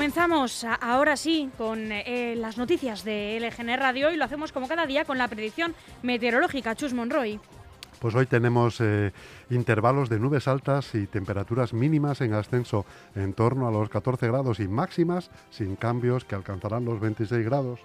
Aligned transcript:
Comenzamos 0.00 0.64
ahora 0.80 1.14
sí 1.14 1.50
con 1.58 1.92
eh, 1.92 2.34
las 2.34 2.56
noticias 2.56 3.04
de 3.04 3.38
LGN 3.38 3.76
Radio 3.78 4.10
y 4.10 4.16
lo 4.16 4.24
hacemos 4.24 4.50
como 4.50 4.66
cada 4.66 4.86
día 4.86 5.04
con 5.04 5.18
la 5.18 5.28
predicción 5.28 5.74
meteorológica. 6.02 6.74
Chus 6.74 6.94
Monroy. 6.94 7.38
Pues 7.98 8.14
hoy 8.14 8.24
tenemos 8.24 8.80
eh, 8.80 9.12
intervalos 9.50 10.08
de 10.08 10.18
nubes 10.18 10.48
altas 10.48 10.94
y 10.94 11.06
temperaturas 11.06 11.74
mínimas 11.74 12.22
en 12.22 12.32
ascenso 12.32 12.86
en 13.14 13.34
torno 13.34 13.68
a 13.68 13.70
los 13.70 13.90
14 13.90 14.26
grados 14.26 14.58
y 14.58 14.68
máximas 14.68 15.30
sin 15.50 15.76
cambios 15.76 16.24
que 16.24 16.34
alcanzarán 16.34 16.86
los 16.86 16.98
26 16.98 17.44
grados. 17.44 17.80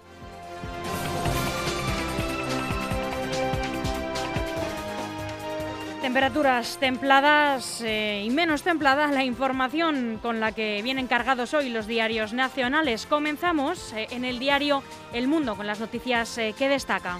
Temperaturas 6.16 6.78
templadas 6.78 7.82
eh, 7.82 8.22
y 8.24 8.30
menos 8.30 8.62
templadas 8.62 9.10
la 9.12 9.22
información 9.22 10.18
con 10.22 10.40
la 10.40 10.52
que 10.52 10.80
vienen 10.82 11.08
cargados 11.08 11.52
hoy 11.52 11.68
los 11.68 11.86
diarios 11.86 12.32
nacionales. 12.32 13.04
Comenzamos 13.04 13.92
eh, 13.92 14.06
en 14.10 14.24
el 14.24 14.38
diario 14.38 14.82
El 15.12 15.28
Mundo 15.28 15.56
con 15.56 15.66
las 15.66 15.78
noticias 15.78 16.38
eh, 16.38 16.54
que 16.56 16.70
destaca. 16.70 17.18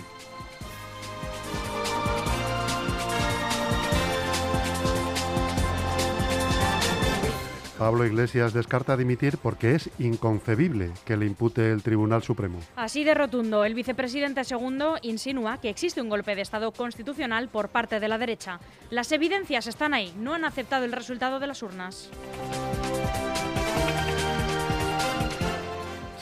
Pablo 7.79 8.07
Iglesias 8.07 8.55
descarta 8.55 8.97
dimitir 8.97 9.37
porque 9.37 9.75
es 9.75 9.91
inconcebible 9.99 10.93
que 11.05 11.19
le 11.19 11.27
impute 11.27 11.71
el 11.71 11.83
Tribunal 11.83 12.23
Supremo. 12.23 12.59
Así 12.75 13.05
de 13.05 13.13
rotundo, 13.13 13.65
el 13.65 13.75
vicepresidente 13.75 14.45
segundo 14.45 14.97
insinúa 15.03 15.61
que 15.61 15.69
existe 15.69 16.01
un 16.01 16.09
golpe 16.09 16.35
de 16.35 16.41
Estado 16.41 16.73
constitucional 16.73 17.49
por 17.49 17.69
parte 17.69 18.01
de 18.01 18.09
la 18.09 18.17
derecha. 18.17 18.61
Las 18.89 19.13
evidencias 19.13 19.67
están 19.67 19.93
ahí, 19.93 20.15
no 20.19 20.33
han 20.33 20.47
aceptado 20.47 20.87
el 20.87 20.93
resultado 20.93 21.39
de 21.39 21.47
las 21.47 21.63
urnas. 21.63 22.11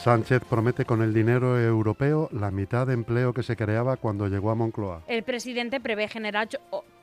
Sánchez 0.05 0.43
promete 0.47 0.85
con 0.85 1.01
el 1.01 1.13
dinero 1.13 1.59
europeo 1.59 2.29
la 2.31 2.51
mitad 2.51 2.85
de 2.85 2.93
empleo 2.93 3.33
que 3.33 3.41
se 3.41 3.55
creaba 3.55 3.97
cuando 3.97 4.27
llegó 4.27 4.51
a 4.51 4.55
Moncloa. 4.55 5.01
El 5.07 5.23
presidente 5.23 5.79
prevé 5.79 6.07
generar 6.07 6.47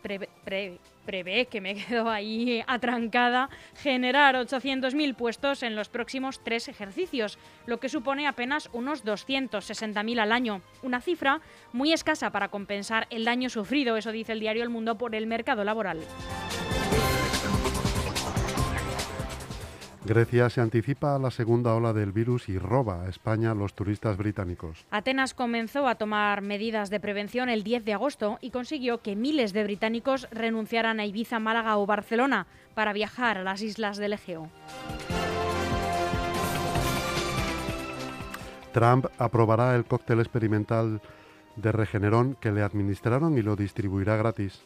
prevé, 0.02 1.46
que 1.46 1.60
me 1.60 1.74
quedo 1.86 2.10
ahí 2.10 2.62
atrancada, 2.66 3.48
generar 3.76 4.34
800.000 4.34 5.14
puestos 5.14 5.62
en 5.62 5.76
los 5.76 5.88
próximos 5.88 6.42
tres 6.44 6.68
ejercicios, 6.68 7.38
lo 7.66 7.78
que 7.78 7.88
supone 7.88 8.26
apenas 8.26 8.68
unos 8.72 9.04
260.000 9.04 10.20
al 10.20 10.32
año. 10.32 10.60
Una 10.82 11.00
cifra 11.00 11.40
muy 11.72 11.92
escasa 11.92 12.30
para 12.30 12.48
compensar 12.48 13.06
el 13.10 13.24
daño 13.24 13.48
sufrido, 13.48 13.96
eso 13.96 14.12
dice 14.12 14.32
el 14.32 14.40
diario 14.40 14.62
El 14.62 14.70
Mundo, 14.70 14.98
por 14.98 15.14
el 15.14 15.26
mercado 15.26 15.64
laboral. 15.64 16.00
Grecia 20.04 20.50
se 20.50 20.60
anticipa 20.60 21.14
a 21.14 21.18
la 21.20 21.30
segunda 21.30 21.74
ola 21.74 21.92
del 21.92 22.10
virus 22.10 22.48
y 22.48 22.58
roba 22.58 23.04
a 23.04 23.08
España 23.08 23.54
los 23.54 23.74
turistas 23.74 24.16
británicos. 24.16 24.84
Atenas 24.90 25.32
comenzó 25.32 25.86
a 25.86 25.94
tomar 25.94 26.42
medidas 26.42 26.90
de 26.90 26.98
prevención 26.98 27.48
el 27.48 27.62
10 27.62 27.84
de 27.84 27.92
agosto 27.92 28.38
y 28.40 28.50
consiguió 28.50 29.00
que 29.00 29.14
miles 29.14 29.52
de 29.52 29.62
británicos 29.62 30.26
renunciaran 30.32 30.98
a 30.98 31.06
Ibiza, 31.06 31.38
Málaga 31.38 31.78
o 31.78 31.86
Barcelona 31.86 32.48
para 32.74 32.92
viajar 32.92 33.38
a 33.38 33.44
las 33.44 33.62
islas 33.62 33.96
del 33.96 34.14
Egeo. 34.14 34.48
Trump 38.72 39.06
aprobará 39.18 39.76
el 39.76 39.84
cóctel 39.84 40.18
experimental 40.18 41.00
de 41.54 41.70
Regeneron 41.70 42.34
que 42.40 42.50
le 42.50 42.62
administraron 42.62 43.38
y 43.38 43.42
lo 43.42 43.54
distribuirá 43.54 44.16
gratis. 44.16 44.62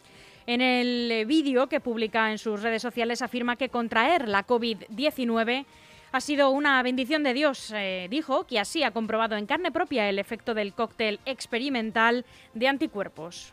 En 0.47 0.61
el 0.61 1.11
eh, 1.11 1.25
vídeo 1.25 1.69
que 1.69 1.81
publica 1.81 2.31
en 2.31 2.39
sus 2.39 2.63
redes 2.63 2.81
sociales 2.81 3.21
afirma 3.21 3.57
que 3.57 3.69
contraer 3.69 4.29
la 4.29 4.47
COVID-19 4.47 5.67
ha 6.13 6.21
sido 6.21 6.51
una 6.51 6.81
bendición 6.85 7.25
de 7.25 7.35
Dios. 7.35 7.73
Eh, 7.75 8.07
dijo 8.09 8.47
que 8.47 8.61
así 8.61 8.85
ha 8.85 8.93
comprobado 8.93 9.37
en 9.37 9.47
carne 9.47 9.73
propia 9.73 10.09
el 10.09 10.21
efecto 10.21 10.55
del 10.55 10.73
cóctel 10.73 11.19
experimental 11.27 12.25
de 12.55 12.69
anticuerpos. 12.69 13.53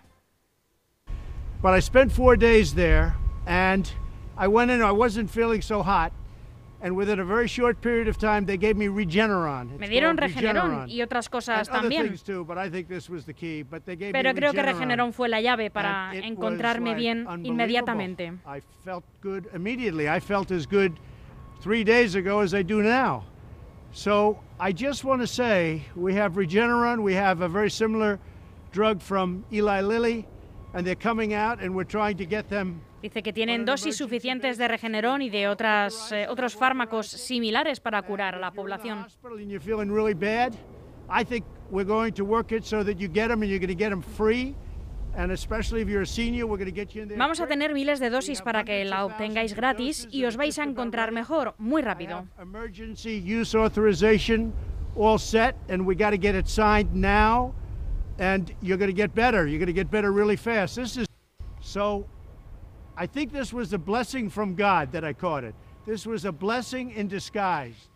But 1.63 1.75
I 1.75 1.81
spent 1.81 2.11
four 2.11 2.37
days 2.37 2.75
there 2.75 3.13
and 3.47 3.87
I 4.37 4.47
went 4.47 4.69
in, 4.69 4.81
I 4.81 4.91
wasn't 4.91 5.31
feeling 5.31 5.61
so 5.61 5.81
hot. 5.81 6.11
Me 8.75 8.87
Regeneron. 8.89 9.77
Me 9.79 9.87
dieron 9.87 10.17
Regeneron 10.17 10.89
y 10.89 11.01
otras 11.01 11.29
cosas 11.29 11.69
también. 11.69 12.13
Too, 12.23 12.43
but 12.43 12.57
I 12.57 12.69
think 12.69 12.89
this 12.89 13.09
was 13.09 13.25
the 13.25 13.33
key, 13.33 13.63
but 13.63 13.85
they 13.85 13.95
gave 13.95 14.11
Pero 14.11 14.33
creo 14.33 14.51
que 14.51 14.61
Regeneron 14.61 15.13
fue 15.13 15.29
la 15.29 15.39
llave 15.39 15.69
para 15.69 16.11
encontrarme 16.13 16.93
bien 16.95 17.25
inmediatamente. 17.43 18.33
I 18.45 18.61
felt 18.83 19.05
good 19.21 19.47
immediately. 19.53 20.09
I 20.09 20.19
felt 20.19 20.51
as 20.51 20.65
good 20.65 20.99
three 21.61 21.85
days 21.85 22.15
ago 22.15 22.41
as 22.41 22.53
I 22.53 22.63
do 22.63 22.81
now. 22.81 23.23
So 23.93 24.39
I 24.59 24.73
just 24.73 25.05
want 25.05 25.21
to 25.21 25.27
say 25.27 25.83
we 25.95 26.15
have 26.15 26.33
Regeneron. 26.33 27.01
We 27.01 27.13
have 27.13 27.41
a 27.41 27.47
very 27.47 27.69
similar 27.69 28.19
drug 28.73 29.01
from 29.01 29.45
Eli 29.53 29.81
Lilly, 29.81 30.27
and 30.73 30.85
they're 30.85 30.95
coming 30.95 31.33
out, 31.33 31.61
and 31.61 31.73
we're 31.73 31.85
trying 31.85 32.17
to 32.17 32.25
get 32.25 32.49
them 32.49 32.81
Dice 33.03 33.21
que 33.21 33.33
tienen 33.33 33.65
dosis 33.65 33.97
suficientes 33.97 34.57
de 34.57 34.65
Regeneron 34.65 35.21
y 35.21 35.29
de 35.29 35.49
otras, 35.49 36.13
eh, 36.13 36.25
otros 36.29 36.55
fármacos 36.55 37.05
similares 37.07 37.81
para 37.81 38.01
curar 38.01 38.35
a 38.35 38.39
la 38.39 38.51
población. 38.51 39.05
Vamos 47.17 47.41
a 47.41 47.47
tener 47.47 47.73
miles 47.73 47.99
de 47.99 48.09
dosis 48.09 48.41
para 48.41 48.63
que 48.63 48.85
la 48.85 49.03
obtengáis 49.03 49.53
gratis 49.53 50.07
y 50.09 50.23
os 50.23 50.37
vais 50.37 50.57
a 50.57 50.63
encontrar 50.63 51.11
mejor 51.11 51.55
muy 51.57 51.81
rápido. 51.81 52.25
All 62.97 63.07
set 63.07 63.33
and 63.33 63.53
we 63.53 63.65
got 63.65 63.75
to 63.75 63.87
get 63.87 63.93
it 63.93 64.05
signed 64.05 64.27
now 64.27 64.27
and 64.27 64.31
you're 64.31 64.33
going 64.33 64.45
to 64.45 64.55
get 64.55 64.91
better 64.91 65.07
you're 65.11 65.11
going 65.11 65.11
to 65.11 65.13
get 65.13 65.13
better 65.13 65.41
really 65.41 65.51
fast 65.51 65.53
this 65.85 66.05
is 66.05 66.21
so 66.21 66.31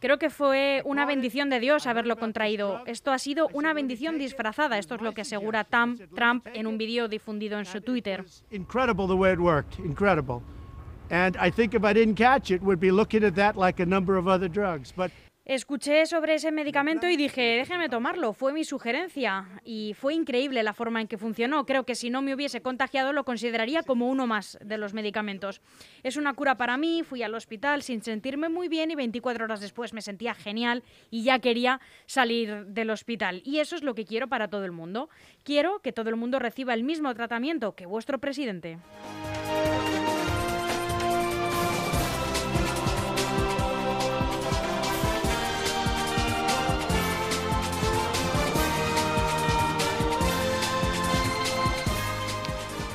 Creo 0.01 0.19
que 0.19 0.29
fue 0.29 0.81
una 0.83 1.05
bendición 1.05 1.49
de 1.49 1.61
Dios 1.61 1.87
haberlo 1.87 2.17
contraído. 2.17 2.83
Esto 2.85 3.13
ha 3.13 3.17
sido 3.17 3.47
una 3.53 3.73
bendición 3.73 4.17
disfrazada. 4.17 4.77
Esto 4.77 4.95
es 4.95 5.01
lo 5.01 5.13
que 5.13 5.21
asegura 5.21 5.63
Tam, 5.63 5.97
Trump 6.13 6.47
en 6.53 6.67
un 6.67 6.77
vídeo 6.77 7.07
difundido 7.07 7.57
en 7.57 7.65
su 7.65 7.79
Twitter. 7.79 8.25
Incredible 8.51 9.07
the 9.07 9.13
way 9.13 9.31
it 9.31 9.39
worked. 9.39 9.79
Incredible. 9.79 10.41
And 11.09 11.37
I 11.37 11.49
think 11.49 11.73
if 11.73 11.85
I 11.85 11.93
didn't 11.93 12.15
catch 12.15 12.51
it, 12.51 12.61
we'd 12.61 12.81
be 12.81 12.91
looking 12.91 13.23
at 13.23 13.35
that 13.35 13.55
like 13.55 13.81
a 13.81 13.85
number 13.85 14.17
of 14.17 14.27
other 14.27 14.49
drugs. 14.49 14.91
But 14.91 15.11
Escuché 15.47 16.05
sobre 16.07 16.33
ese 16.33 16.51
medicamento 16.51 17.07
y 17.07 17.15
dije, 17.15 17.41
déjenme 17.41 17.87
tomarlo, 17.87 18.33
fue 18.33 18.51
mi 18.51 18.65
sugerencia 18.65 19.47
y 19.63 19.95
fue 19.97 20.13
increíble 20.13 20.61
la 20.61 20.73
forma 20.73 20.99
en 20.99 21.07
que 21.07 21.17
funcionó. 21.17 21.65
Creo 21.65 21.85
que 21.85 21.95
si 21.95 22.09
no 22.09 22.21
me 22.21 22.35
hubiese 22.35 22.61
contagiado 22.61 23.13
lo 23.13 23.23
consideraría 23.23 23.83
como 23.83 24.09
uno 24.09 24.27
más 24.27 24.59
de 24.61 24.77
los 24.77 24.93
medicamentos. 24.93 25.61
Es 26.03 26.17
una 26.17 26.33
cura 26.33 26.57
para 26.57 26.75
mí, 26.75 27.01
fui 27.01 27.23
al 27.23 27.33
hospital 27.33 27.81
sin 27.81 28.03
sentirme 28.03 28.49
muy 28.49 28.67
bien 28.67 28.91
y 28.91 28.95
24 28.95 29.45
horas 29.45 29.61
después 29.61 29.93
me 29.93 30.01
sentía 30.01 30.33
genial 30.33 30.83
y 31.11 31.23
ya 31.23 31.39
quería 31.39 31.79
salir 32.07 32.65
del 32.65 32.89
hospital. 32.89 33.41
Y 33.45 33.59
eso 33.59 33.77
es 33.77 33.83
lo 33.83 33.95
que 33.95 34.03
quiero 34.03 34.27
para 34.27 34.49
todo 34.49 34.65
el 34.65 34.73
mundo. 34.73 35.07
Quiero 35.45 35.79
que 35.79 35.93
todo 35.93 36.09
el 36.09 36.17
mundo 36.17 36.39
reciba 36.39 36.73
el 36.73 36.83
mismo 36.83 37.13
tratamiento 37.15 37.73
que 37.73 37.85
vuestro 37.85 38.19
presidente. 38.19 38.79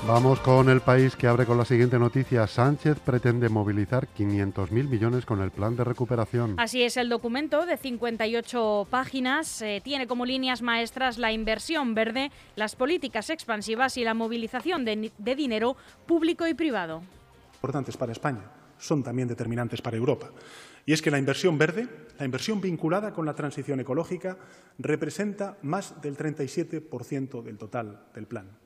Vamos 0.04 0.40
con 0.40 0.69
el 0.69 0.81
país 0.81 1.14
que 1.14 1.28
abre 1.28 1.46
con 1.46 1.56
la 1.56 1.64
siguiente 1.64 1.96
noticia. 1.96 2.49
Sánchez 2.49 2.99
pretende 2.99 3.49
movilizar 3.49 4.08
500.000 4.08 4.88
millones 4.88 5.25
con 5.25 5.40
el 5.40 5.52
plan 5.52 5.76
de 5.76 5.84
recuperación. 5.84 6.56
Así 6.58 6.82
es, 6.82 6.96
el 6.96 7.08
documento 7.08 7.66
de 7.66 7.76
58 7.76 8.88
páginas 8.90 9.62
eh, 9.62 9.81
tiene 9.84 10.08
como 10.08 10.26
líneas 10.26 10.60
maestras 10.60 11.19
la 11.19 11.31
inversión 11.31 11.94
verde, 11.94 12.32
las 12.56 12.75
políticas 12.75 13.31
expansivas 13.31 13.96
y 13.96 14.02
la 14.02 14.12
movilización 14.12 14.84
de, 14.84 15.12
de 15.16 15.34
dinero 15.37 15.76
público 16.05 16.48
y 16.48 16.55
privado. 16.55 17.02
Importantes 17.55 17.96
para 17.96 18.10
España, 18.10 18.50
son 18.78 19.05
también 19.05 19.28
determinantes 19.28 19.81
para 19.81 19.96
Europa. 19.96 20.31
Y 20.84 20.94
es 20.94 21.00
que 21.00 21.12
la 21.12 21.19
inversión 21.19 21.58
verde, 21.58 21.87
la 22.19 22.25
inversión 22.25 22.60
vinculada 22.60 23.12
con 23.12 23.25
la 23.25 23.34
transición 23.34 23.78
ecológica, 23.78 24.37
representa 24.81 25.58
más 25.62 26.02
del 26.02 26.16
37% 26.16 27.40
del 27.40 27.56
total 27.56 28.00
del 28.12 28.26
plan 28.26 28.61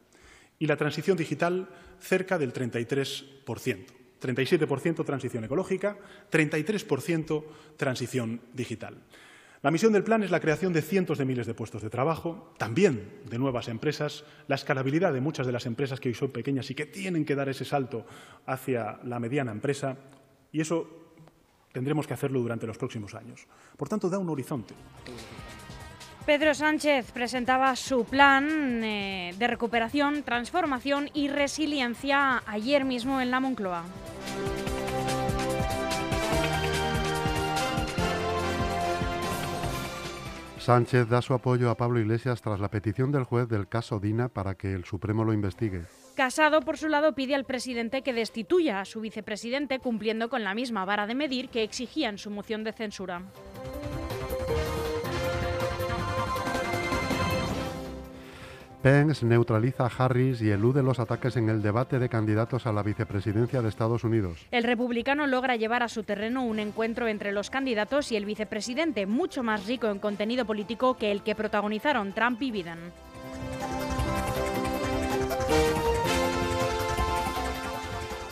y 0.59 0.67
la 0.67 0.77
transición 0.77 1.17
digital 1.17 1.69
cerca 2.01 2.39
del 2.39 2.53
33%. 2.53 3.87
37% 4.21 5.05
transición 5.05 5.45
ecológica, 5.45 5.99
33% 6.31 7.45
transición 7.77 8.41
digital. 8.55 8.97
La 9.63 9.71
misión 9.71 9.93
del 9.93 10.05
plan 10.05 10.23
es 10.23 10.31
la 10.31 10.41
creación 10.41 10.73
de 10.73 10.83
cientos 10.83 11.19
de 11.19 11.25
miles 11.25 11.47
de 11.47 11.55
puestos 11.55 11.83
de 11.83 11.91
trabajo, 11.91 12.55
también 12.59 13.21
de 13.29 13.39
nuevas 13.39 13.69
empresas, 13.69 14.25
la 14.49 14.55
escalabilidad 14.55 15.13
de 15.13 15.21
muchas 15.21 15.47
de 15.47 15.53
las 15.53 15.67
empresas 15.67 15.99
que 15.99 16.09
hoy 16.09 16.15
son 16.15 16.31
pequeñas 16.31 16.71
y 16.71 16.75
que 16.75 16.87
tienen 16.87 17.25
que 17.25 17.35
dar 17.35 17.49
ese 17.49 17.65
salto 17.65 18.07
hacia 18.47 19.01
la 19.05 19.19
mediana 19.19 19.53
empresa, 19.53 19.97
y 20.53 20.61
eso 20.61 20.89
tendremos 21.73 22.07
que 22.07 22.15
hacerlo 22.15 22.41
durante 22.41 22.67
los 22.67 22.79
próximos 22.79 23.15
años. 23.15 23.47
Por 23.77 23.89
tanto, 23.89 24.09
da 24.09 24.19
un 24.19 24.31
horizonte. 24.31 24.75
Pedro 26.27 26.55
Sánchez 26.55 27.13
presentaba 27.13 27.77
su 27.77 28.05
plan 28.05 28.83
eh, 28.83 29.33
de 29.39 29.47
recuperación, 29.47 30.25
transformación 30.25 31.09
y 31.15 31.29
resiliencia 31.29 32.43
ayer 32.49 32.85
mismo 32.85 33.21
en 33.21 33.31
la 33.31 33.39
Moncloa. 33.39 33.85
Sánchez 40.59 41.09
da 41.09 41.23
su 41.23 41.33
apoyo 41.33 41.71
a 41.71 41.77
Pablo 41.77 42.01
Iglesias 42.01 42.43
tras 42.43 42.59
la 42.59 42.71
petición 42.71 43.13
del 43.13 43.23
juez 43.23 43.49
del 43.49 43.69
caso 43.69 44.01
Dina 44.01 44.29
para 44.29 44.57
que 44.57 44.73
el 44.73 44.85
Supremo 44.85 45.23
lo 45.23 45.33
investigue. 45.33 45.83
Casado, 46.17 46.61
por 46.61 46.77
su 46.77 46.89
lado, 46.89 47.15
pide 47.15 47.37
al 47.37 47.45
presidente 47.45 48.03
que 48.03 48.13
destituya 48.13 48.81
a 48.81 48.85
su 48.85 49.01
vicepresidente, 49.01 49.79
cumpliendo 49.79 50.29
con 50.29 50.43
la 50.43 50.55
misma 50.55 50.85
vara 50.85 51.07
de 51.07 51.15
medir 51.15 51.51
que 51.51 51.63
exigía 51.63 52.09
en 52.09 52.19
su 52.19 52.33
moción 52.33 52.65
de 52.65 52.73
censura. 52.73 53.23
Pence 58.87 59.27
neutraliza 59.27 59.87
a 59.87 59.91
Harris 59.99 60.41
y 60.41 60.49
elude 60.49 60.81
los 60.81 61.01
ataques 61.01 61.37
en 61.37 61.49
el 61.49 61.61
debate 61.61 61.99
de 61.99 62.09
candidatos 62.09 62.67
a 62.67 62.73
la 62.73 62.85
vicepresidencia 62.85 63.61
de 63.61 63.69
Estados 63.69 64.05
Unidos. 64.05 64.47
El 64.53 64.63
republicano 64.63 65.27
logra 65.27 65.57
llevar 65.57 65.83
a 65.83 65.89
su 65.89 66.05
terreno 66.05 66.45
un 66.45 66.61
encuentro 66.61 67.09
entre 67.09 67.33
los 67.33 67.51
candidatos 67.51 68.13
y 68.13 68.17
el 68.17 68.25
vicepresidente, 68.25 69.07
mucho 69.07 69.43
más 69.43 69.67
rico 69.67 69.89
en 69.89 69.99
contenido 69.99 70.45
político 70.45 70.97
que 70.97 71.11
el 71.11 71.25
que 71.25 71.35
protagonizaron 71.35 72.13
Trump 72.13 72.41
y 72.41 72.53
Biden. 72.53 72.79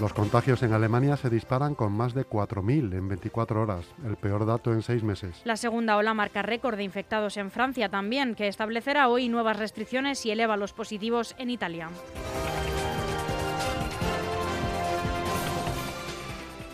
Los 0.01 0.13
contagios 0.13 0.61
en 0.65 0.73
Alemania 0.73 1.17
se 1.17 1.31
disparan 1.31 1.77
con 1.77 1.93
más 1.93 2.15
de 2.15 2.27
4.000 2.27 2.95
en 2.95 3.09
24 3.09 3.63
horas, 3.63 3.87
el 4.05 4.17
peor 4.17 4.45
dato 4.45 4.73
en 4.73 4.83
seis 4.83 5.05
meses. 5.05 5.41
La 5.45 5.57
segunda 5.57 5.97
ola 5.97 6.15
marca 6.15 6.43
récord 6.43 6.77
de 6.77 6.83
infectados 6.83 7.37
en 7.37 7.53
Francia 7.53 7.89
también, 7.89 8.35
que 8.35 8.49
establecerá 8.49 9.09
hoy 9.09 9.29
nuevas 9.29 9.57
restricciones 9.57 10.27
y 10.27 10.33
eleva 10.33 10.57
los 10.57 10.73
positivos 10.73 11.37
en 11.39 11.51
Italia. 11.51 11.91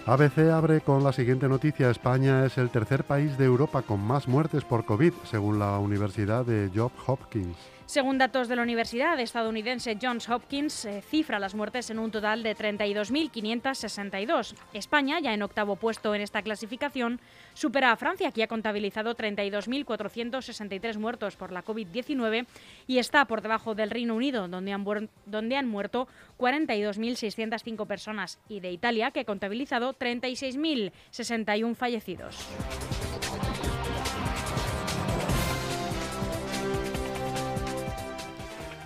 ABC 0.06 0.50
abre 0.50 0.80
con 0.80 1.04
la 1.04 1.12
siguiente 1.12 1.46
noticia. 1.46 1.90
España 1.90 2.46
es 2.46 2.56
el 2.56 2.70
tercer 2.70 3.04
país 3.04 3.36
de 3.36 3.44
Europa 3.44 3.82
con 3.82 4.00
más 4.00 4.28
muertes 4.28 4.64
por 4.64 4.86
COVID, 4.86 5.12
según 5.24 5.58
la 5.58 5.78
Universidad 5.78 6.46
de 6.46 6.70
Johns 6.74 6.94
Hopkins. 7.06 7.56
Según 7.90 8.18
datos 8.18 8.46
de 8.46 8.54
la 8.54 8.62
Universidad 8.62 9.18
estadounidense 9.18 9.98
Johns 10.00 10.28
Hopkins, 10.28 10.84
eh, 10.84 11.02
cifra 11.02 11.40
las 11.40 11.56
muertes 11.56 11.90
en 11.90 11.98
un 11.98 12.12
total 12.12 12.44
de 12.44 12.54
32.562. 12.54 14.54
España, 14.72 15.18
ya 15.18 15.34
en 15.34 15.42
octavo 15.42 15.74
puesto 15.74 16.14
en 16.14 16.20
esta 16.20 16.42
clasificación, 16.42 17.20
supera 17.52 17.90
a 17.90 17.96
Francia, 17.96 18.30
que 18.30 18.44
ha 18.44 18.46
contabilizado 18.46 19.16
32.463 19.16 20.98
muertos 20.98 21.34
por 21.34 21.50
la 21.50 21.64
COVID-19 21.64 22.46
y 22.86 22.98
está 22.98 23.24
por 23.24 23.42
debajo 23.42 23.74
del 23.74 23.90
Reino 23.90 24.14
Unido, 24.14 24.46
donde 24.46 24.72
han, 24.72 25.10
donde 25.26 25.56
han 25.56 25.66
muerto 25.66 26.06
42.605 26.38 27.88
personas, 27.88 28.38
y 28.48 28.60
de 28.60 28.70
Italia, 28.70 29.10
que 29.10 29.18
ha 29.18 29.24
contabilizado 29.24 29.94
36.061 29.94 31.74
fallecidos. 31.74 32.46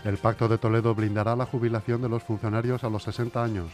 El 0.04 0.18
Pacto 0.18 0.48
de 0.48 0.58
Toledo 0.58 0.94
blindará 0.94 1.34
la 1.34 1.46
jubilación 1.46 2.02
de 2.02 2.10
los 2.10 2.22
funcionarios 2.22 2.84
a 2.84 2.90
los 2.90 3.04
60 3.04 3.42
años. 3.42 3.70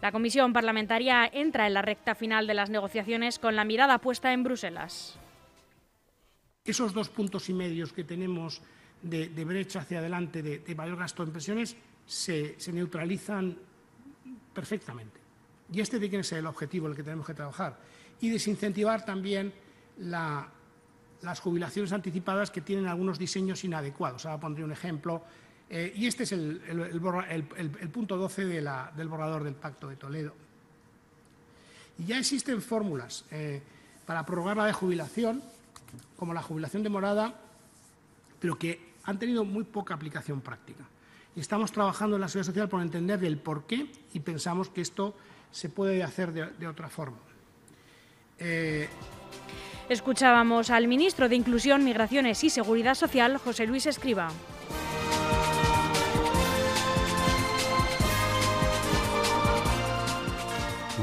La 0.00 0.10
comisión 0.10 0.54
parlamentaria 0.54 1.30
entra 1.30 1.66
en 1.66 1.74
la 1.74 1.82
recta 1.82 2.14
final 2.14 2.46
de 2.46 2.54
las 2.54 2.70
negociaciones 2.70 3.38
con 3.38 3.54
la 3.54 3.64
mirada 3.64 3.98
puesta 3.98 4.32
en 4.32 4.42
Bruselas. 4.44 5.18
Esos 6.64 6.94
dos 6.94 7.10
puntos 7.10 7.50
y 7.50 7.52
medios 7.52 7.92
que 7.92 8.02
tenemos 8.02 8.62
de, 9.02 9.28
brecha 9.44 9.80
hacia 9.80 9.98
adelante 9.98 10.42
de, 10.42 10.74
mayor 10.74 10.96
gasto 10.96 11.22
en 11.22 11.32
pensiones 11.32 11.76
se, 12.06 12.56
neutralizan 12.72 13.54
perfectamente. 14.54 15.20
Y 15.70 15.80
este 15.80 15.98
tiene 15.98 16.16
que 16.16 16.24
ser 16.24 16.38
el 16.38 16.46
objetivo 16.46 16.86
en 16.86 16.92
el 16.92 16.96
que 16.96 17.02
tenemos 17.02 17.26
que 17.26 17.34
trabajar. 17.34 17.78
Y 18.20 18.30
desincentivar 18.30 19.04
también 19.04 19.52
las 19.98 21.40
jubilaciones 21.40 21.92
anticipadas 21.92 22.50
que 22.50 22.62
tienen 22.62 22.86
algunos 22.86 23.18
diseños 23.18 23.62
inadecuados. 23.64 24.24
Ahora 24.24 24.40
pondré 24.40 24.64
un 24.64 24.72
ejemplo 24.72 25.22
eh, 25.74 25.90
y 25.96 26.06
este 26.06 26.24
es 26.24 26.32
el, 26.32 26.60
punto 27.90 28.18
12 28.18 28.44
del 28.44 29.08
borrador 29.08 29.42
del 29.42 29.54
Pacto 29.54 29.88
de 29.88 29.96
Toledo. 29.96 30.34
Y 31.98 32.04
ya 32.04 32.18
existen 32.18 32.60
fórmulas 32.60 33.24
eh, 33.30 33.62
para 34.04 34.26
prorrogar 34.26 34.58
la 34.58 34.66
de 34.66 34.74
jubilación, 34.74 35.42
como 36.18 36.34
la 36.34 36.42
jubilación 36.42 36.82
demorada, 36.82 37.34
pero 38.38 38.58
que 38.58 38.92
han 39.04 39.18
tenido 39.18 39.46
muy 39.46 39.64
poca 39.64 39.94
aplicación 39.94 40.42
práctica. 40.42 40.84
Y 41.34 41.40
estamos 41.40 41.72
trabajando 41.72 42.16
en 42.16 42.20
la 42.20 42.28
seguridad 42.28 42.52
social 42.52 42.68
por 42.68 42.82
entender 42.82 43.24
el 43.24 43.38
por 43.38 43.66
qué 43.66 43.90
y 44.12 44.20
pensamos 44.20 44.68
que 44.68 44.82
esto 44.82 45.16
se 45.50 45.70
puede 45.70 46.02
hacer 46.02 46.32
de, 46.32 46.66
otra 46.66 46.90
forma. 46.90 47.16
Eh, 48.38 48.90
Escuchábamos 49.88 50.68
al 50.68 50.86
ministro 50.86 51.30
de 51.30 51.36
Inclusión, 51.36 51.82
Migraciones 51.82 52.44
y 52.44 52.50
Seguridad 52.50 52.94
Social, 52.94 53.38
José 53.38 53.66
Luis 53.66 53.86
Escriba. 53.86 54.28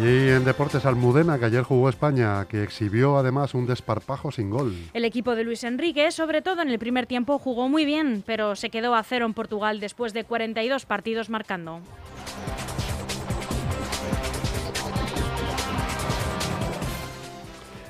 Y 0.02 0.30
en 0.30 0.46
Deportes 0.46 0.86
Almudena, 0.86 1.38
que 1.38 1.46
ayer 1.46 1.64
jugó 1.64 1.90
España, 1.90 2.46
que 2.48 2.64
exhibió 2.64 3.18
además 3.18 3.54
un 3.54 3.66
desparpajo 3.66 4.32
sin 4.32 4.50
gol. 4.50 4.74
El 4.94 5.04
equipo 5.04 5.36
de 5.36 5.44
Luis 5.44 5.66
Enrique, 5.66 6.10
sobre 6.12 6.42
todo 6.42 6.62
en 6.62 6.70
el 6.70 6.80
primer 6.80 7.06
tiempo, 7.06 7.38
jugó 7.38 7.68
muy 7.68 7.84
bien, 7.84 8.24
pero 8.26 8.56
se 8.56 8.70
quedó 8.70 8.96
a 8.96 9.04
cero 9.04 9.26
en 9.26 9.34
Portugal 9.34 9.82
después 9.82 10.14
de 10.14 10.24
42 10.24 10.86
partidos 10.86 11.30
marcando. 11.30 11.82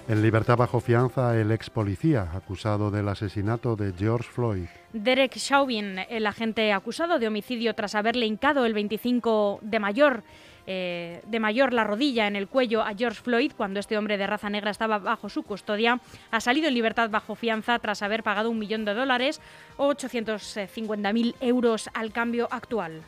En 0.08 0.24
libertad 0.24 0.58
bajo 0.58 0.80
fianza, 0.80 1.40
el 1.40 1.52
ex 1.52 1.70
policía 1.70 2.32
acusado 2.34 2.90
del 2.90 3.08
asesinato 3.10 3.76
de 3.76 3.94
George 3.94 4.28
Floyd. 4.28 4.66
Derek 4.92 5.38
Chauvin, 5.38 6.00
el 6.10 6.26
agente 6.26 6.74
acusado 6.74 7.20
de 7.20 7.28
homicidio 7.28 7.76
tras 7.76 7.94
haberle 7.94 8.26
hincado 8.26 8.66
el 8.66 8.74
25 8.74 9.60
de 9.62 9.80
mayor 9.80 10.24
eh, 10.72 11.24
de 11.26 11.40
mayor 11.40 11.74
la 11.74 11.84
rodilla 11.84 12.28
en 12.28 12.36
el 12.36 12.48
cuello 12.48 12.84
a 12.84 12.94
George 12.94 13.24
Floyd 13.24 13.54
cuando 13.58 13.80
este 13.80 13.98
hombre 13.98 14.20
de 14.20 14.28
raza 14.28 14.52
negra 14.52 14.70
estaba 14.70 15.00
bajo 15.00 15.28
su 15.28 15.42
custodia, 15.42 16.00
ha 16.30 16.40
salido 16.40 16.68
en 16.68 16.76
libertad 16.76 17.10
bajo 17.10 17.34
fianza 17.34 17.80
tras 17.80 18.04
haber 18.04 18.22
pagado 18.22 18.52
un 18.52 18.60
millón 18.60 18.86
de 18.86 18.94
dólares 18.94 19.42
o 19.78 19.92
850.000 19.92 21.34
euros 21.40 21.90
al 21.96 22.12
cambio 22.12 22.48
actual. 22.52 23.02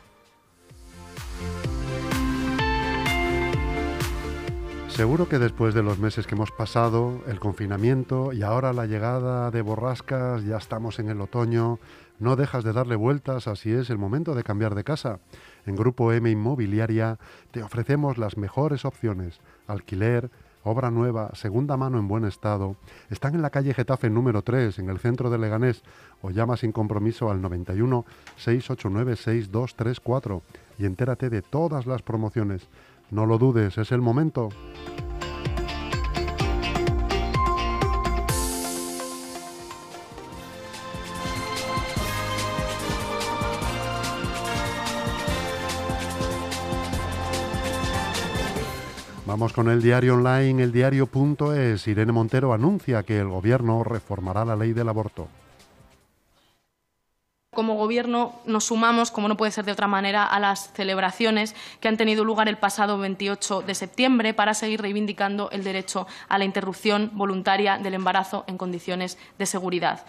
Seguro 4.88 5.28
que 5.28 5.38
después 5.38 5.72
de 5.72 5.84
los 5.84 6.00
meses 6.00 6.26
que 6.26 6.34
hemos 6.34 6.50
pasado, 6.50 7.22
el 7.28 7.38
confinamiento 7.38 8.32
y 8.32 8.42
ahora 8.42 8.72
la 8.72 8.86
llegada 8.86 9.52
de 9.52 9.62
borrascas, 9.62 10.44
ya 10.44 10.56
estamos 10.56 10.98
en 10.98 11.10
el 11.10 11.20
otoño, 11.20 11.78
no 12.18 12.34
dejas 12.34 12.64
de 12.64 12.72
darle 12.72 12.96
vueltas 12.96 13.46
a 13.46 13.54
si 13.54 13.72
es 13.72 13.88
el 13.88 13.98
momento 13.98 14.34
de 14.34 14.42
cambiar 14.42 14.74
de 14.74 14.84
casa. 14.84 15.20
En 15.66 15.76
Grupo 15.76 16.12
M 16.12 16.30
Inmobiliaria 16.30 17.18
te 17.50 17.62
ofrecemos 17.62 18.18
las 18.18 18.36
mejores 18.36 18.84
opciones. 18.84 19.40
Alquiler, 19.66 20.30
obra 20.64 20.90
nueva, 20.90 21.30
segunda 21.34 21.76
mano 21.76 21.98
en 21.98 22.08
buen 22.08 22.24
estado. 22.24 22.76
Están 23.10 23.34
en 23.34 23.42
la 23.42 23.50
calle 23.50 23.74
Getafe 23.74 24.10
número 24.10 24.42
3, 24.42 24.78
en 24.78 24.88
el 24.88 24.98
centro 24.98 25.30
de 25.30 25.38
Leganés, 25.38 25.82
o 26.20 26.30
llama 26.30 26.56
sin 26.56 26.72
compromiso 26.72 27.30
al 27.30 27.40
91 27.40 28.04
689 28.36 29.16
6234 29.16 30.42
y 30.78 30.86
entérate 30.86 31.30
de 31.30 31.42
todas 31.42 31.86
las 31.86 32.02
promociones. 32.02 32.68
No 33.10 33.26
lo 33.26 33.38
dudes, 33.38 33.78
es 33.78 33.92
el 33.92 34.00
momento. 34.00 34.48
Vamos 49.42 49.54
con 49.54 49.68
el 49.68 49.82
diario 49.82 50.14
online, 50.14 50.62
el 50.62 50.70
diario.es. 50.70 51.88
Irene 51.88 52.12
Montero 52.12 52.52
anuncia 52.52 53.02
que 53.02 53.18
el 53.18 53.26
gobierno 53.26 53.82
reformará 53.82 54.44
la 54.44 54.54
ley 54.54 54.72
del 54.72 54.88
aborto. 54.88 55.26
Como 57.52 57.74
Gobierno 57.74 58.36
nos 58.46 58.66
sumamos, 58.66 59.10
como 59.10 59.26
no 59.26 59.36
puede 59.36 59.50
ser 59.50 59.64
de 59.64 59.72
otra 59.72 59.88
manera, 59.88 60.24
a 60.24 60.38
las 60.38 60.72
celebraciones 60.74 61.56
que 61.80 61.88
han 61.88 61.96
tenido 61.96 62.24
lugar 62.24 62.48
el 62.48 62.56
pasado 62.56 62.98
28 62.98 63.62
de 63.62 63.74
septiembre 63.74 64.32
para 64.32 64.54
seguir 64.54 64.80
reivindicando 64.80 65.50
el 65.50 65.64
derecho 65.64 66.06
a 66.28 66.38
la 66.38 66.44
interrupción 66.44 67.10
voluntaria 67.14 67.78
del 67.78 67.94
embarazo 67.94 68.44
en 68.46 68.56
condiciones 68.56 69.18
de 69.40 69.46
seguridad. 69.46 70.06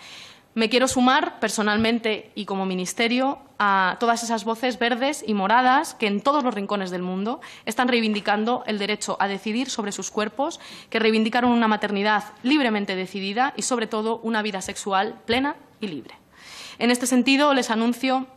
Me 0.56 0.70
quiero 0.70 0.88
sumar 0.88 1.40
personalmente 1.40 2.32
y 2.36 2.46
como 2.46 2.68
Ministerio 2.68 3.40
a 3.58 3.98
todas 4.00 4.22
esas 4.22 4.44
voces 4.44 4.78
verdes 4.78 5.24
y 5.26 5.34
moradas 5.34 5.96
que 5.96 6.06
en 6.06 6.22
todos 6.22 6.44
los 6.44 6.54
rincones 6.54 6.92
del 6.92 7.02
mundo 7.02 7.42
están 7.66 7.88
reivindicando 7.88 8.64
el 8.68 8.78
derecho 8.78 9.18
a 9.20 9.28
decidir 9.28 9.72
sobre 9.72 9.92
sus 9.92 10.12
cuerpos, 10.12 10.60
que 10.92 11.00
reivindicaron 11.00 11.52
una 11.52 11.68
maternidad 11.68 12.26
libremente 12.44 12.96
decidida 12.96 13.54
y, 13.58 13.64
sobre 13.64 13.88
todo, 13.88 14.20
una 14.20 14.44
vida 14.44 14.62
sexual 14.62 15.16
plena 15.26 15.56
y 15.82 15.88
libre. 15.88 16.16
En 16.78 16.92
este 16.92 17.08
sentido, 17.08 17.54
les 17.56 17.72
anuncio 17.72 18.28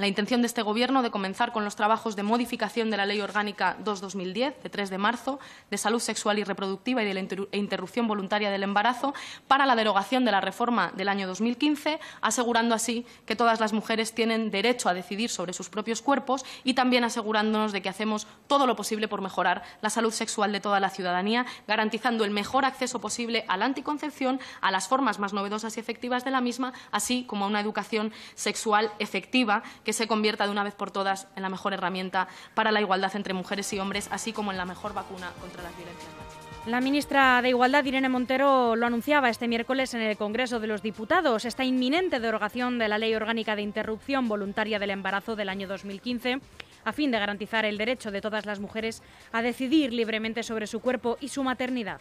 la 0.00 0.06
intención 0.06 0.40
de 0.40 0.46
este 0.46 0.62
Gobierno 0.62 1.02
de 1.02 1.10
comenzar 1.10 1.52
con 1.52 1.62
los 1.62 1.76
trabajos 1.76 2.16
de 2.16 2.22
modificación 2.22 2.90
de 2.90 2.96
la 2.96 3.04
Ley 3.04 3.20
Orgánica 3.20 3.76
2-2010, 3.84 4.54
de 4.62 4.70
3 4.70 4.88
de 4.88 4.96
marzo, 4.96 5.38
de 5.70 5.76
salud 5.76 6.00
sexual 6.00 6.38
y 6.38 6.44
reproductiva 6.44 7.02
y 7.02 7.06
de 7.06 7.12
la 7.12 7.20
interrupción 7.52 8.08
voluntaria 8.08 8.50
del 8.50 8.62
embarazo, 8.62 9.12
para 9.46 9.66
la 9.66 9.76
derogación 9.76 10.24
de 10.24 10.32
la 10.32 10.40
reforma 10.40 10.90
del 10.96 11.10
año 11.10 11.26
2015, 11.26 12.00
asegurando 12.22 12.74
así 12.74 13.04
que 13.26 13.36
todas 13.36 13.60
las 13.60 13.74
mujeres 13.74 14.14
tienen 14.14 14.50
derecho 14.50 14.88
a 14.88 14.94
decidir 14.94 15.28
sobre 15.28 15.52
sus 15.52 15.68
propios 15.68 16.00
cuerpos 16.00 16.46
y 16.64 16.72
también 16.72 17.04
asegurándonos 17.04 17.72
de 17.72 17.82
que 17.82 17.90
hacemos 17.90 18.26
todo 18.46 18.66
lo 18.66 18.76
posible 18.76 19.06
por 19.06 19.20
mejorar 19.20 19.62
la 19.82 19.90
salud 19.90 20.12
sexual 20.12 20.50
de 20.50 20.60
toda 20.60 20.80
la 20.80 20.88
ciudadanía, 20.88 21.44
garantizando 21.68 22.24
el 22.24 22.30
mejor 22.30 22.64
acceso 22.64 23.02
posible 23.02 23.44
a 23.48 23.58
la 23.58 23.66
anticoncepción, 23.66 24.40
a 24.62 24.70
las 24.70 24.88
formas 24.88 25.18
más 25.18 25.34
novedosas 25.34 25.76
y 25.76 25.80
efectivas 25.80 26.24
de 26.24 26.30
la 26.30 26.40
misma, 26.40 26.72
así 26.90 27.24
como 27.24 27.44
a 27.44 27.48
una 27.48 27.60
educación 27.60 28.14
sexual 28.34 28.90
efectiva 28.98 29.62
que 29.90 29.94
se 29.94 30.06
convierta 30.06 30.44
de 30.44 30.52
una 30.52 30.62
vez 30.62 30.76
por 30.76 30.92
todas 30.92 31.26
en 31.34 31.42
la 31.42 31.48
mejor 31.48 31.72
herramienta 31.72 32.28
para 32.54 32.70
la 32.70 32.80
igualdad 32.80 33.10
entre 33.16 33.34
mujeres 33.34 33.72
y 33.72 33.80
hombres, 33.80 34.06
así 34.12 34.32
como 34.32 34.52
en 34.52 34.56
la 34.56 34.64
mejor 34.64 34.94
vacuna 34.94 35.32
contra 35.40 35.64
las 35.64 35.76
violencias. 35.76 36.08
La 36.66 36.80
ministra 36.80 37.42
de 37.42 37.48
Igualdad, 37.48 37.84
Irene 37.84 38.08
Montero, 38.08 38.76
lo 38.76 38.86
anunciaba 38.86 39.30
este 39.30 39.48
miércoles 39.48 39.92
en 39.94 40.02
el 40.02 40.16
Congreso 40.16 40.60
de 40.60 40.68
los 40.68 40.80
Diputados. 40.80 41.44
Esta 41.44 41.64
inminente 41.64 42.20
derogación 42.20 42.78
de 42.78 42.86
la 42.86 42.98
Ley 42.98 43.16
Orgánica 43.16 43.56
de 43.56 43.62
Interrupción 43.62 44.28
Voluntaria 44.28 44.78
del 44.78 44.90
Embarazo 44.90 45.34
del 45.34 45.48
año 45.48 45.66
2015 45.66 46.38
a 46.84 46.92
fin 46.92 47.10
de 47.10 47.18
garantizar 47.18 47.64
el 47.64 47.76
derecho 47.76 48.12
de 48.12 48.20
todas 48.20 48.46
las 48.46 48.60
mujeres 48.60 49.02
a 49.32 49.42
decidir 49.42 49.92
libremente 49.92 50.44
sobre 50.44 50.68
su 50.68 50.78
cuerpo 50.78 51.18
y 51.20 51.30
su 51.30 51.42
maternidad. 51.42 52.00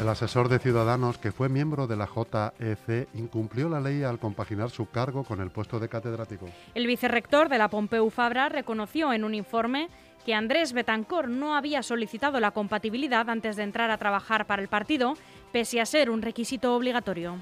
El 0.00 0.08
asesor 0.08 0.48
de 0.48 0.58
Ciudadanos, 0.58 1.18
que 1.18 1.30
fue 1.30 1.50
miembro 1.50 1.86
de 1.86 1.94
la 1.94 2.06
JEC, 2.06 3.06
incumplió 3.12 3.68
la 3.68 3.80
ley 3.80 4.02
al 4.02 4.18
compaginar 4.18 4.70
su 4.70 4.88
cargo 4.88 5.24
con 5.24 5.42
el 5.42 5.50
puesto 5.50 5.78
de 5.78 5.90
catedrático. 5.90 6.48
El 6.74 6.86
vicerrector 6.86 7.50
de 7.50 7.58
la 7.58 7.68
Pompeu 7.68 8.08
Fabra 8.08 8.48
reconoció 8.48 9.12
en 9.12 9.24
un 9.24 9.34
informe 9.34 9.90
que 10.24 10.32
Andrés 10.32 10.72
Betancor 10.72 11.28
no 11.28 11.54
había 11.54 11.82
solicitado 11.82 12.40
la 12.40 12.52
compatibilidad 12.52 13.28
antes 13.28 13.56
de 13.56 13.62
entrar 13.62 13.90
a 13.90 13.98
trabajar 13.98 14.46
para 14.46 14.62
el 14.62 14.68
partido, 14.68 15.18
pese 15.52 15.82
a 15.82 15.86
ser 15.86 16.08
un 16.08 16.22
requisito 16.22 16.74
obligatorio. 16.74 17.36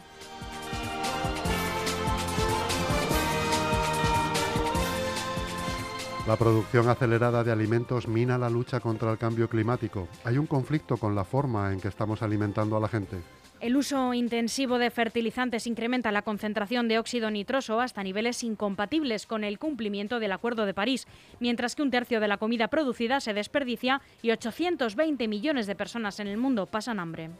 La 6.28 6.36
producción 6.36 6.86
acelerada 6.90 7.42
de 7.42 7.50
alimentos 7.50 8.06
mina 8.06 8.36
la 8.36 8.50
lucha 8.50 8.80
contra 8.80 9.10
el 9.10 9.16
cambio 9.16 9.48
climático. 9.48 10.08
Hay 10.24 10.36
un 10.36 10.46
conflicto 10.46 10.98
con 10.98 11.14
la 11.14 11.24
forma 11.24 11.72
en 11.72 11.80
que 11.80 11.88
estamos 11.88 12.20
alimentando 12.20 12.76
a 12.76 12.80
la 12.80 12.88
gente. 12.88 13.16
El 13.60 13.78
uso 13.78 14.12
intensivo 14.12 14.76
de 14.76 14.90
fertilizantes 14.90 15.66
incrementa 15.66 16.12
la 16.12 16.20
concentración 16.20 16.86
de 16.86 16.98
óxido 16.98 17.30
nitroso 17.30 17.80
hasta 17.80 18.02
niveles 18.02 18.44
incompatibles 18.44 19.24
con 19.24 19.42
el 19.42 19.58
cumplimiento 19.58 20.20
del 20.20 20.32
Acuerdo 20.32 20.66
de 20.66 20.74
París, 20.74 21.06
mientras 21.40 21.74
que 21.74 21.80
un 21.80 21.90
tercio 21.90 22.20
de 22.20 22.28
la 22.28 22.36
comida 22.36 22.68
producida 22.68 23.20
se 23.20 23.32
desperdicia 23.32 24.02
y 24.20 24.30
820 24.30 25.28
millones 25.28 25.66
de 25.66 25.76
personas 25.76 26.20
en 26.20 26.26
el 26.26 26.36
mundo 26.36 26.66
pasan 26.66 27.00
hambre. 27.00 27.30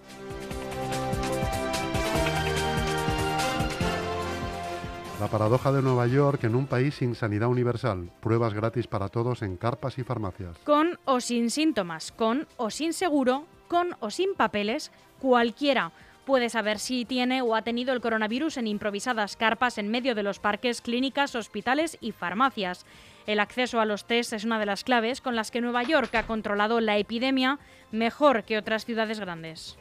La 5.21 5.27
paradoja 5.27 5.73
de 5.73 5.83
Nueva 5.83 6.07
York 6.07 6.45
en 6.45 6.55
un 6.55 6.69
país 6.69 6.95
sin 6.95 7.17
sanidad 7.17 7.49
universal. 7.49 8.09
Pruebas 8.21 8.55
gratis 8.55 8.87
para 8.87 9.09
todos 9.09 9.43
en 9.43 9.57
carpas 9.57 9.99
y 9.99 10.05
farmacias. 10.05 10.57
Con 10.59 10.97
o 11.07 11.21
sin 11.21 11.51
síntomas, 11.51 12.13
con 12.13 12.47
o 12.57 12.71
sin 12.71 12.93
seguro, 12.93 13.45
con 13.67 13.97
o 13.99 14.11
sin 14.11 14.35
papeles, 14.35 14.93
cualquiera 15.19 15.91
puede 16.25 16.49
saber 16.51 16.79
si 16.79 17.05
tiene 17.05 17.43
o 17.43 17.57
ha 17.57 17.63
tenido 17.63 17.93
el 17.95 18.01
coronavirus 18.01 18.59
en 18.59 18.69
improvisadas 18.69 19.37
carpas 19.37 19.79
en 19.79 19.89
medio 19.89 20.15
de 20.15 20.23
los 20.23 20.39
parques, 20.39 20.81
clínicas, 20.81 21.35
hospitales 21.35 21.99
y 22.01 22.13
farmacias. 22.13 22.87
El 23.27 23.41
acceso 23.41 23.81
a 23.81 23.87
los 23.87 24.07
test 24.07 24.33
es 24.35 24.45
una 24.45 24.61
de 24.61 24.67
las 24.67 24.85
claves 24.85 25.21
con 25.21 25.35
las 25.35 25.51
que 25.51 25.61
Nueva 25.61 25.83
York 25.83 26.15
ha 26.15 26.29
controlado 26.29 26.81
la 26.81 26.97
epidemia 26.97 27.59
mejor 27.91 28.45
que 28.45 28.57
otras 28.57 28.85
ciudades 28.85 29.19
grandes. 29.19 29.77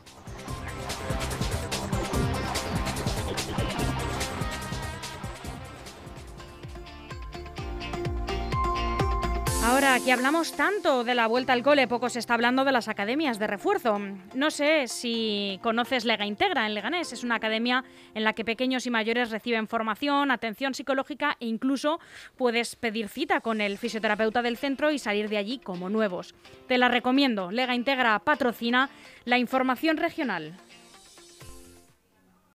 Ahora 9.68 10.00
que 10.00 10.14
hablamos 10.14 10.54
tanto 10.54 11.04
de 11.04 11.14
la 11.14 11.28
vuelta 11.28 11.52
al 11.52 11.62
cole, 11.62 11.90
poco 11.90 12.08
se 12.08 12.20
está 12.20 12.34
hablando 12.34 12.64
de 12.64 12.72
las 12.72 12.88
academias 12.88 13.38
de 13.38 13.48
refuerzo. 13.48 14.00
No 14.34 14.50
sé 14.50 14.88
si 14.88 15.60
conoces 15.62 16.06
Lega 16.06 16.26
Integra 16.26 16.66
en 16.66 16.74
Leganés. 16.74 17.12
Es 17.12 17.26
una 17.26 17.36
academia 17.36 17.84
en 18.16 18.24
la 18.24 18.32
que 18.32 18.46
pequeños 18.46 18.86
y 18.86 18.92
mayores 18.92 19.30
reciben 19.30 19.68
formación, 19.68 20.32
atención 20.32 20.74
psicológica 20.74 21.36
e 21.42 21.48
incluso 21.48 22.00
puedes 22.38 22.78
pedir 22.78 23.10
cita 23.10 23.42
con 23.42 23.60
el 23.60 23.78
fisioterapeuta 23.78 24.42
del 24.42 24.56
centro 24.56 24.90
y 24.90 25.00
salir 25.00 25.28
de 25.28 25.38
allí 25.38 25.60
como 25.60 25.90
nuevos. 25.90 26.34
Te 26.70 26.78
la 26.78 26.88
recomiendo. 26.88 27.52
Lega 27.52 27.76
Integra 27.76 28.18
patrocina 28.20 28.90
la 29.26 29.38
información 29.38 29.98
regional. 29.98 30.58